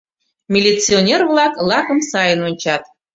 [0.53, 2.83] Милиционер-влак лакым сайын ончат.